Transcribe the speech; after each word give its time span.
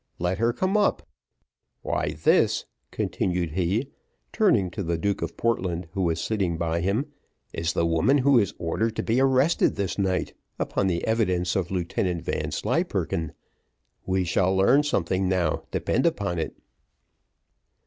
"Let 0.17 0.39
her 0.39 0.51
come 0.51 0.75
up, 0.75 1.07
why 1.83 2.13
this," 2.23 2.65
continued 2.89 3.51
he, 3.51 3.91
turning 4.33 4.71
to 4.71 4.81
the 4.81 4.97
Duke 4.97 5.21
of 5.21 5.37
Portland, 5.37 5.87
who 5.93 6.01
was 6.01 6.19
sitting 6.19 6.57
by 6.57 6.81
him, 6.81 7.05
"is 7.53 7.73
the 7.73 7.85
woman 7.85 8.17
who 8.17 8.39
is 8.39 8.55
ordered 8.57 8.95
to 8.95 9.03
be 9.03 9.21
arrested 9.21 9.75
this 9.75 9.99
night, 9.99 10.33
upon 10.57 10.87
the 10.87 11.05
evidence 11.05 11.55
of 11.55 11.69
Lieutenant 11.69 12.23
Vanslyperken; 12.23 13.33
we 14.03 14.23
shall 14.23 14.55
learn 14.55 14.81
something 14.81 15.29
now, 15.29 15.65
depend 15.69 16.07
upon 16.07 16.39
it." 16.39 16.55